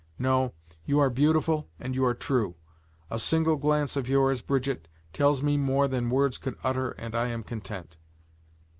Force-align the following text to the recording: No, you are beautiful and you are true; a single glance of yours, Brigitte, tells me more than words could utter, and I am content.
No, 0.17 0.53
you 0.83 0.97
are 0.97 1.11
beautiful 1.11 1.69
and 1.79 1.93
you 1.93 2.03
are 2.05 2.15
true; 2.15 2.55
a 3.11 3.19
single 3.19 3.55
glance 3.55 3.95
of 3.95 4.09
yours, 4.09 4.41
Brigitte, 4.41 4.87
tells 5.13 5.43
me 5.43 5.57
more 5.57 5.87
than 5.87 6.09
words 6.09 6.39
could 6.39 6.57
utter, 6.63 6.93
and 6.93 7.13
I 7.13 7.27
am 7.27 7.43
content. 7.43 7.97